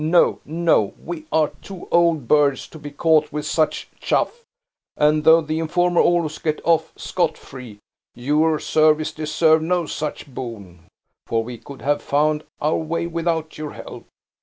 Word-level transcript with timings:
No, 0.03 0.39
no; 0.45 0.95
we 1.05 1.27
are 1.31 1.51
too 1.61 1.87
old 1.91 2.27
birds 2.27 2.67
to 2.69 2.79
be 2.79 2.89
caught 2.89 3.31
with 3.31 3.45
such 3.45 3.87
chaff; 3.99 4.43
and 4.97 5.23
though 5.25 5.41
the 5.41 5.59
informer 5.59 6.01
always 6.01 6.39
gets 6.39 6.61
off 6.63 6.91
scot 6.95 7.37
free, 7.37 7.77
your 8.15 8.57
services 8.59 9.13
deserve 9.13 9.61
no 9.61 9.85
such 9.85 10.25
boon; 10.25 10.87
for 11.27 11.43
we 11.43 11.59
could 11.59 11.83
have 11.83 12.01
found 12.01 12.43
our 12.59 12.77
way 12.77 13.05
without 13.05 13.59
your 13.59 13.73
help! 13.73 14.07